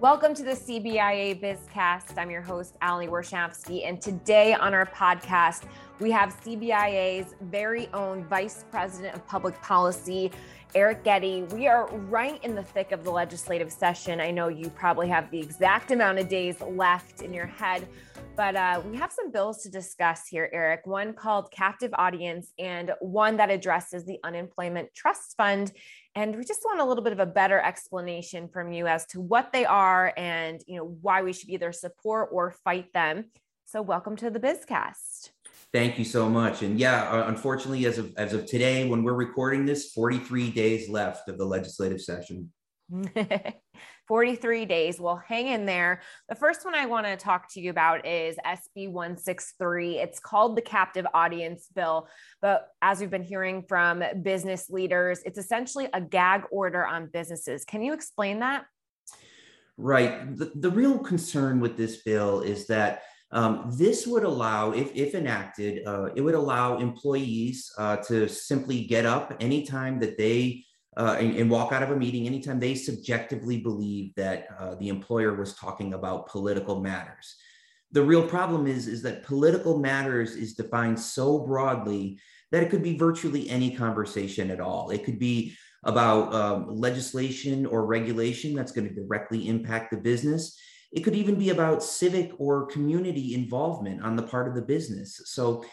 [0.00, 2.18] Welcome to the CBIA Bizcast.
[2.18, 5.62] I'm your host, Ali Warshawski, and today on our podcast,
[6.00, 10.32] we have CBIA's very own Vice President of Public Policy,
[10.74, 11.50] Eric Gjede.
[11.52, 14.20] We are right in the thick of the legislative session.
[14.20, 17.86] I know you probably have the exact amount of days left in your head,
[18.36, 20.86] but uh, we have some bills to discuss here, Eric.
[20.86, 25.72] One called Captive Audience, and one that addresses the Unemployment Trust Fund.
[26.14, 29.20] And we just want a little bit of a better explanation from you as to
[29.20, 33.26] what they are and you know why we should either support or fight them.
[33.66, 35.30] So welcome to the Bizcast.
[35.72, 36.62] Thank you so much.
[36.62, 41.28] And yeah, unfortunately, as of as of today, when we're recording this, 43 days left
[41.28, 42.52] of the legislative session.
[44.06, 45.00] 43 days.
[45.00, 46.02] Well, hang in there.
[46.28, 49.98] The first one I want to talk to you about is SB 163.
[49.98, 52.08] It's called the Captive Audience Bill.
[52.42, 57.64] But as we've been hearing from business leaders, it's essentially a gag order on businesses.
[57.64, 58.66] Can you explain that?
[59.76, 60.36] Right.
[60.36, 65.14] The, the real concern with this bill is that um, this would allow, if, if
[65.14, 70.64] enacted, uh, it would allow employees uh, to simply get up anytime that they
[70.96, 74.88] uh, and, and, walk out of a meeting anytime they subjectively believe that uh, the
[74.88, 77.36] employer was talking about political matters.
[77.92, 82.18] The real problem is, is that political matters is defined so broadly
[82.52, 84.90] that it could be virtually any conversation at all.
[84.90, 90.58] It could be about um, legislation or regulation that's going to directly impact the business.
[90.92, 95.20] It could even be about civic or community involvement on the part of the business.
[95.26, 95.64] So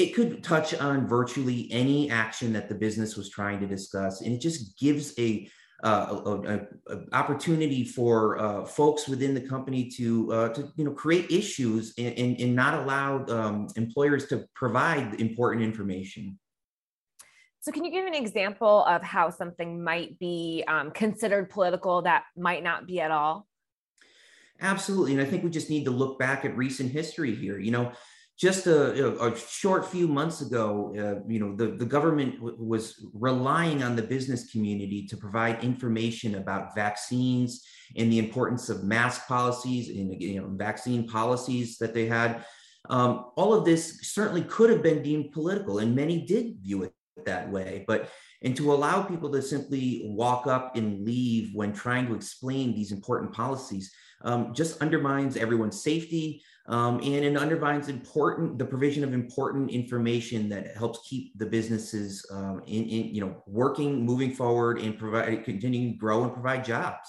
[0.00, 4.32] it could touch on virtually any action that the business was trying to discuss and
[4.32, 5.48] it just gives a
[5.82, 6.58] uh,
[7.12, 12.18] opportunity for uh, folks within the company to uh, to you know create issues and,
[12.18, 16.38] and, and not allow um, employers to provide important information.
[17.60, 22.24] So, can you give an example of how something might be um, considered political that
[22.36, 23.46] might not be at all?
[24.60, 27.58] Absolutely, and I think we just need to look back at recent history here.
[27.58, 27.92] You know,
[28.40, 33.06] just a, a, short few months ago, uh, you know, the, the government w- was
[33.12, 37.62] relying on the business community to provide information about vaccines
[37.98, 42.42] and the importance of mask policies and you know, vaccine policies that they had.
[42.88, 46.94] Um, all of this certainly could have been deemed political, and many did view it
[47.26, 47.84] that way.
[47.86, 48.08] But
[48.42, 52.90] and to allow people to simply walk up and leave when trying to explain these
[52.90, 53.92] important policies
[54.22, 60.48] um, just undermines everyone's safety um, and it undermines important the provision of important information
[60.48, 65.44] that helps keep the businesses um, in, in, you know working moving forward and provide
[65.44, 67.08] continuing to grow and provide jobs.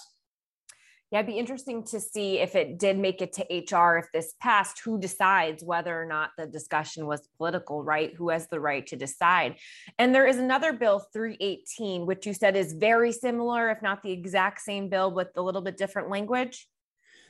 [1.11, 4.33] Yeah it'd be interesting to see if it did make it to hr if this
[4.39, 8.15] passed who decides whether or not the discussion was political right?
[8.15, 9.57] Who has the right to decide?
[9.99, 14.11] And there is another bill 318 which you said is very similar if not the
[14.11, 16.67] exact same bill with a little bit different language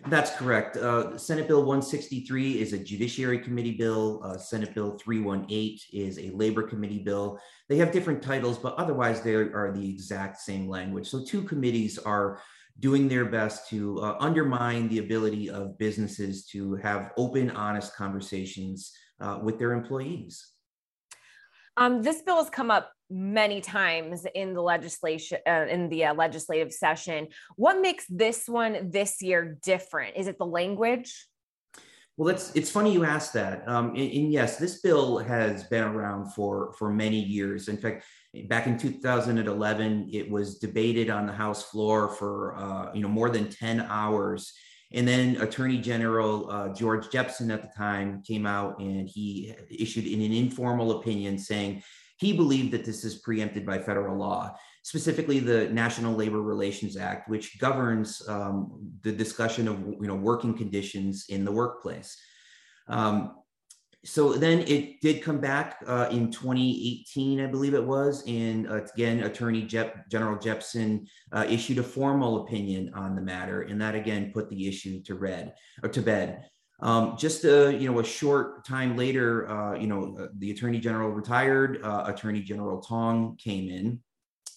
[0.08, 0.78] that's correct.
[0.78, 4.22] Uh, Senate Bill 163 is a Judiciary Committee bill.
[4.24, 7.40] Uh, Senate Bill 318 is a Labor Committee bill.
[7.70, 11.08] They have different titles, but otherwise they are the exact same language.
[11.08, 12.42] So, two committees are
[12.80, 18.92] doing their best to uh, undermine the ability of businesses to have open, honest conversations
[19.20, 20.48] uh, with their employees.
[21.78, 26.14] Um, this bill has come up many times in the legislation uh, in the uh,
[26.14, 27.28] legislative session.
[27.56, 30.16] What makes this one this year different?
[30.16, 31.28] Is it the language?
[32.18, 33.68] Well, it's it's funny you asked that.
[33.68, 37.68] Um, and, and, yes, this bill has been around for for many years.
[37.68, 38.06] In fact,
[38.48, 43.30] back in 2011, it was debated on the House floor for uh, you know more
[43.30, 44.54] than 10 hours.
[44.94, 50.06] And then Attorney General uh, George Jepsen at the time came out and he issued
[50.06, 51.82] an informal opinion saying
[52.22, 57.28] he believed that this is preempted by federal law, specifically the National Labor Relations Act,
[57.28, 62.16] which governs um, the discussion of you know working conditions in the workplace.
[62.88, 63.38] Um,
[64.06, 68.84] so then it did come back uh, in 2018, I believe it was, and uh,
[68.94, 73.96] again, Attorney Jep- General Jepsen uh, issued a formal opinion on the matter, and that
[73.96, 76.46] again put the issue to red or to bed.
[76.82, 80.80] Um, just a you know a short time later, uh, you know uh, the attorney
[80.80, 81.82] general retired.
[81.84, 84.00] Uh, attorney General Tong came in,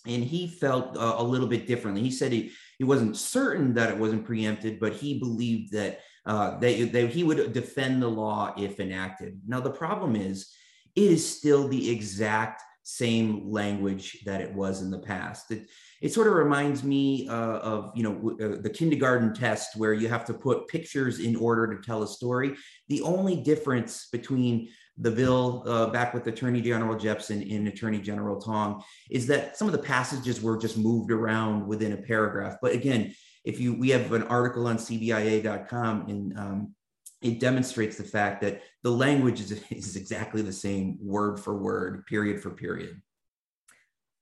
[0.07, 2.03] and he felt uh, a little bit differently.
[2.03, 6.59] He said he he wasn't certain that it wasn't preempted, but he believed that uh,
[6.59, 9.41] they, they he would defend the law if enacted.
[9.47, 10.51] Now the problem is,
[10.97, 15.51] it is still the exact same language that it was in the past.
[15.51, 15.71] It,
[16.03, 20.07] it sort of reminds me uh, of you know uh, the kindergarten test where you
[20.09, 22.55] have to put pictures in order to tell a story.
[22.89, 28.41] The only difference between the bill uh, back with Attorney General Jepsen and Attorney General
[28.41, 32.59] Tong is that some of the passages were just moved around within a paragraph.
[32.61, 33.15] But again,
[33.45, 36.75] if you we have an article on CBIA.com and um,
[37.25, 42.07] it demonstrates the fact that the language is, is exactly the same word for word,
[42.07, 43.01] period for period.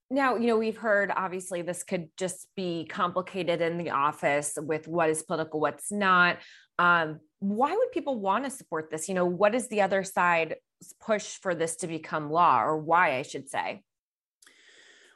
[0.08, 4.86] Now, you know, we've heard obviously this could just be complicated in the office with
[4.86, 6.38] what is political, what's not.
[6.78, 9.08] Um, why would people want to support this?
[9.08, 10.56] You know, what is the other side
[11.00, 13.82] push for this to become law, or why I should say?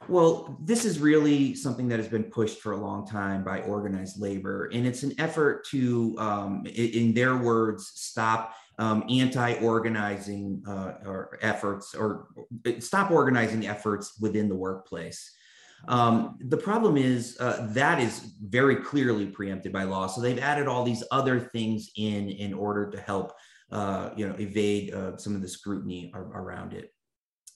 [0.07, 4.21] Well, this is really something that has been pushed for a long time by organized
[4.21, 11.39] labor, and it's an effort to, um, in their words, stop um, anti-organizing uh, or
[11.41, 12.27] efforts or
[12.65, 15.33] uh, stop organizing efforts within the workplace.
[15.87, 20.07] Um, the problem is uh, that is very clearly preempted by law.
[20.07, 23.33] So they've added all these other things in in order to help
[23.71, 26.93] uh, you know evade uh, some of the scrutiny ar- around it.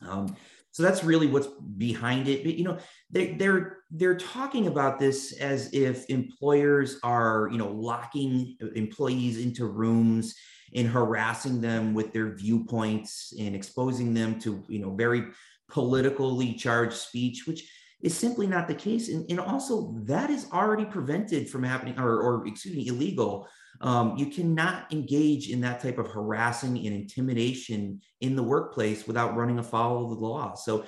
[0.02, 0.36] Um,
[0.72, 1.48] so that's really what's
[1.78, 2.44] behind it.
[2.44, 2.78] But you know,
[3.10, 9.66] they, they're they're talking about this as if employers are you know locking employees into
[9.66, 10.36] rooms
[10.74, 15.26] and harassing them with their viewpoints and exposing them to you know very
[15.70, 17.70] politically charged speech, which
[18.02, 19.10] is simply not the case.
[19.10, 23.48] And, and also that is already prevented from happening or, or excuse me, illegal.
[23.82, 29.36] Um, you cannot engage in that type of harassing and intimidation in the workplace without
[29.36, 30.54] running afoul of the law.
[30.54, 30.86] So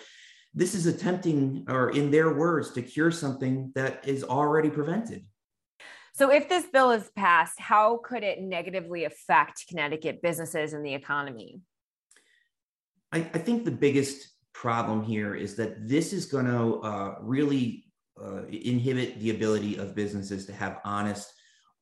[0.53, 5.25] this is attempting, or in their words, to cure something that is already prevented.
[6.15, 10.93] So, if this bill is passed, how could it negatively affect Connecticut businesses and the
[10.93, 11.61] economy?
[13.11, 17.85] I, I think the biggest problem here is that this is going to uh, really
[18.21, 21.32] uh, inhibit the ability of businesses to have honest,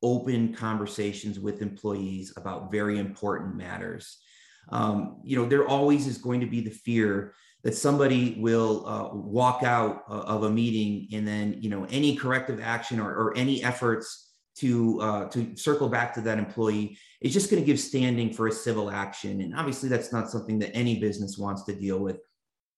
[0.03, 4.19] open conversations with employees about very important matters.
[4.69, 7.33] Um, you know, there always is going to be the fear
[7.63, 12.15] that somebody will uh, walk out uh, of a meeting and then you know any
[12.15, 17.33] corrective action or, or any efforts to uh, to circle back to that employee is
[17.33, 19.41] just going to give standing for a civil action.
[19.41, 22.17] And obviously that's not something that any business wants to deal with.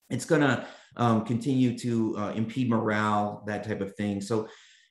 [0.10, 0.68] It's going to
[0.98, 4.22] um, continue to uh, impede morale that type of thing.
[4.22, 4.48] So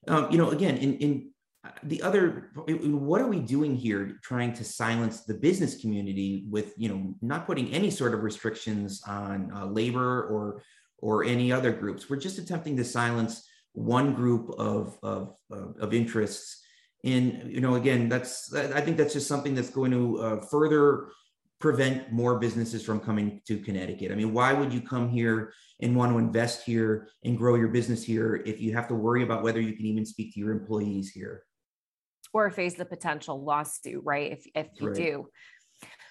[0.08, 1.30] um, you know again in, in
[1.84, 6.88] the other what are we doing here trying to silence the business community with you
[6.88, 10.62] know not putting any sort of restrictions on uh, labor or
[10.98, 12.10] or any other groups?
[12.10, 16.64] We're just attempting to silence one group of of, of interests.
[17.04, 21.08] And you know again that's i think that's just something that's going to uh, further
[21.60, 24.10] prevent more businesses from coming to connecticut.
[24.10, 27.68] I mean why would you come here and want to invest here and grow your
[27.68, 30.50] business here if you have to worry about whether you can even speak to your
[30.50, 31.44] employees here
[32.32, 34.32] or face the potential lawsuit, right?
[34.32, 34.96] If, if you right.
[34.96, 35.28] do.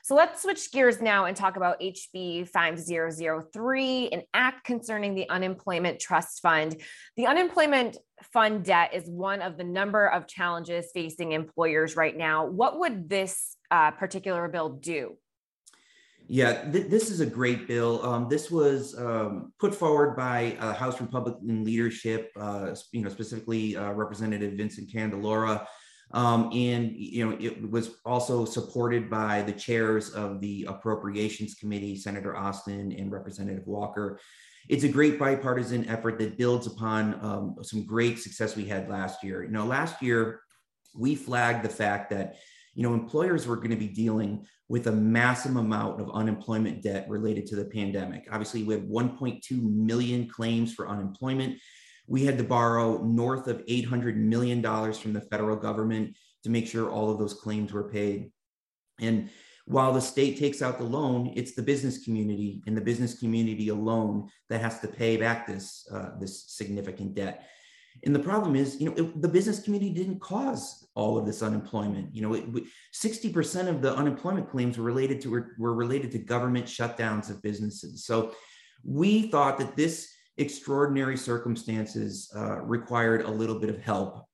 [0.04, 6.00] So let's switch gears now and talk about HB 5003, an act concerning the Unemployment
[6.00, 6.76] Trust Fund.
[7.18, 7.98] The Unemployment
[8.34, 12.48] Fund debt is one of the number of challenges facing employers right now.
[12.48, 15.18] What would this uh, particular bill do?
[16.28, 18.04] Yeah, th- this is a great bill.
[18.06, 23.76] Um, this was um, put forward by uh, House Republican leadership, uh, you know, specifically
[23.76, 25.66] uh, Representative Vincent Candelora.
[26.14, 31.96] Um, and you know it was also supported by the chairs of the Appropriations Committee,
[31.96, 34.20] Senator Osten and Representative Walker.
[34.70, 39.24] It's a great bipartisan effort that builds upon um, some great success we had last
[39.24, 39.44] year.
[39.44, 40.42] You know, last year
[40.94, 42.36] we flagged the fact that
[42.74, 47.06] you know employers were going to be dealing with a massive amount of unemployment debt
[47.10, 48.26] related to the pandemic.
[48.32, 51.58] Obviously, we have 1.2 million claims for unemployment
[52.12, 56.90] we had to borrow north of $800 million from the federal government to make sure
[56.90, 58.32] all of those claims were paid.
[59.00, 59.30] And
[59.66, 63.70] while the state takes out the loan, it's the business community and the business community
[63.70, 67.48] alone that has to pay back this, uh, this significant debt.
[68.04, 71.42] And the problem is, you know, it, the business community didn't cause all of this
[71.42, 72.14] unemployment.
[72.14, 72.46] You know, it,
[72.94, 77.42] 60% of the unemployment claims were related to were, were related to government shutdowns of
[77.42, 78.04] businesses.
[78.04, 78.34] So
[78.84, 84.26] we thought that this extraordinary circumstances uh, required a little bit of help.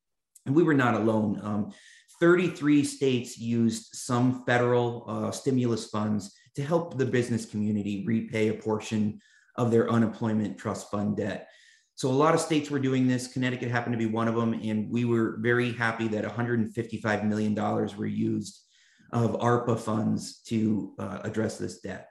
[0.45, 1.39] And we were not alone.
[1.43, 1.73] Um,
[2.19, 8.53] 33 states used some federal uh, stimulus funds to help the business community repay a
[8.53, 9.19] portion
[9.57, 11.49] of their unemployment trust fund debt.
[11.95, 13.27] So a lot of states were doing this.
[13.27, 14.53] Connecticut happened to be one of them.
[14.53, 18.61] And we were very happy that $155 million were used
[19.13, 22.09] of ARPA funds to uh, address this debt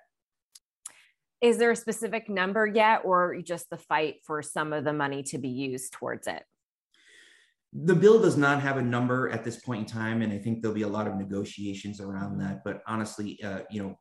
[1.40, 5.22] is there a specific number yet or just the fight for some of the money
[5.22, 6.42] to be used towards it
[7.72, 10.62] the bill does not have a number at this point in time and i think
[10.62, 13.96] there'll be a lot of negotiations around that but honestly uh, you know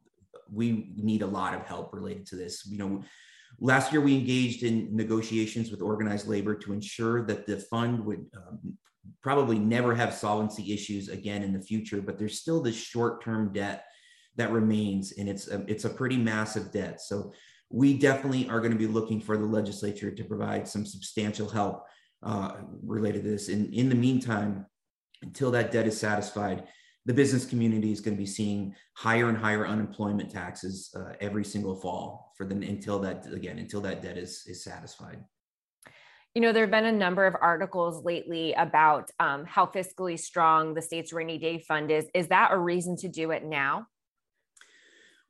[0.51, 2.65] we need a lot of help related to this.
[2.65, 3.04] You know,
[3.60, 8.25] last year we engaged in negotiations with organized labor to ensure that the fund would
[8.36, 8.77] um,
[9.22, 13.86] probably never have solvency issues again in the future, but there's still this short-term debt
[14.38, 17.01] that remains, and it's a, it's a pretty massive debt.
[17.01, 17.34] So
[17.70, 21.86] we definitely are going to be looking for the legislature to provide some substantial help
[22.24, 23.50] uh, related to this.
[23.50, 24.65] And in the meantime,
[25.22, 26.68] until that debt is satisfied,
[27.06, 31.46] the business community is going to be seeing higher and higher unemployment taxes uh, every
[31.46, 35.24] single fall for the until that again until that debt is is satisfied.
[36.34, 40.74] You know, there have been a number of articles lately about um, how fiscally strong
[40.74, 42.08] the state's rainy day fund is.
[42.13, 43.88] Is that a reason to do it now?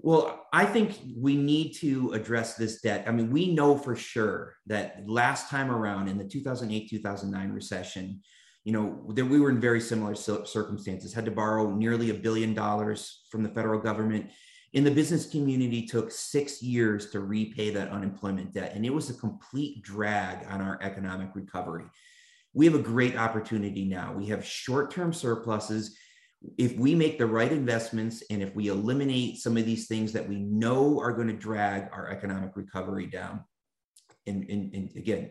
[0.05, 3.05] Well, I think we need to address this debt.
[3.07, 8.21] I mean, we know for sure that last time around in the 2008 2009 recession,
[8.65, 12.53] you know, that we were in very similar circumstances, had to borrow nearly a billion
[12.53, 14.29] dollars from the federal government.
[14.74, 19.09] In the business community, took six years to repay that unemployment debt, and it was
[19.09, 21.85] a complete drag on our economic recovery.
[22.53, 24.13] We have a great opportunity now.
[24.13, 25.97] We have short term surpluses
[26.57, 30.27] if we make the right investments and if we eliminate some of these things that
[30.27, 33.43] we know are going to drag our economic recovery down
[34.27, 35.29] and, and, and again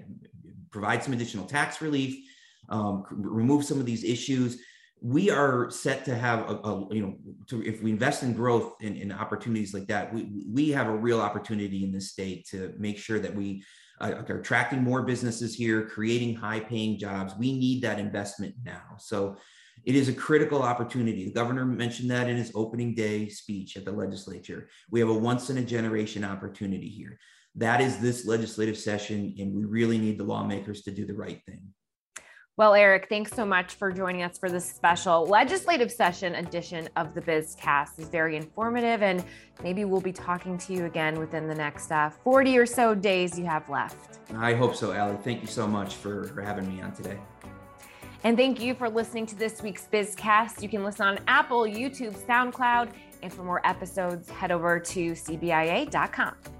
[0.71, 2.29] provide some additional tax relief
[2.69, 4.61] um, remove some of these issues
[5.01, 7.15] we are set to have a, a you know
[7.47, 11.21] to, if we invest in growth and opportunities like that we, we have a real
[11.21, 13.63] opportunity in this state to make sure that we
[14.01, 17.35] uh, are attracting more businesses here creating high paying jobs.
[17.39, 18.97] We need that investment now.
[18.99, 19.37] So
[19.85, 21.25] it is a critical opportunity.
[21.25, 24.69] The governor mentioned that in his opening day speech at the legislature.
[24.91, 27.19] We have a once in a generation opportunity here.
[27.57, 31.41] That is this legislative session, and we really need the lawmakers to do the right
[31.47, 31.63] thing.
[32.57, 37.13] Well, Eric, thanks so much for joining us for this special legislative session edition of
[37.13, 37.99] the BizCast.
[37.99, 39.25] It's very informative, and
[39.65, 43.37] maybe we'll be talking to you again within the next uh, 40 or so days
[43.37, 44.21] you have left.
[44.37, 45.17] I hope so, Allie.
[45.25, 47.19] Thank you so much for, for having me on today.
[48.25, 50.63] And thank you for listening to this week's BizCast.
[50.63, 52.89] You can listen on Apple, YouTube, SoundCloud,
[53.23, 56.54] and for more episodes, head over to cbia.com.